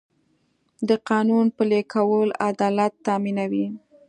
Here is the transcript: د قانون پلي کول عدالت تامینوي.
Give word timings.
د 0.87 0.89
قانون 1.09 1.45
پلي 1.57 1.81
کول 1.93 2.29
عدالت 2.49 2.93
تامینوي. 3.05 3.67